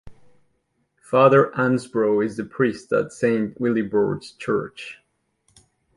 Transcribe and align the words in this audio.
Father 1.03 1.51
Ansbro 1.55 2.25
is 2.25 2.35
the 2.35 2.43
priest 2.43 2.91
at 2.91 3.11
Saint 3.13 3.61
Willibrord's 3.61 4.31
Church. 4.31 4.97